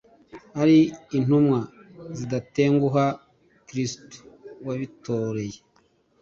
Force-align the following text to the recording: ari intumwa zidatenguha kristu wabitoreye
ari 0.61 0.79
intumwa 1.17 1.59
zidatenguha 2.17 3.05
kristu 3.67 4.17
wabitoreye 4.65 5.59